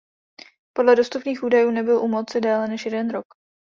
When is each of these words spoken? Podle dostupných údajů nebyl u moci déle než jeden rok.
Podle 0.73 0.95
dostupných 0.95 1.43
údajů 1.43 1.71
nebyl 1.71 1.97
u 1.97 2.07
moci 2.07 2.41
déle 2.41 2.67
než 2.67 2.85
jeden 2.85 3.09
rok. 3.09 3.25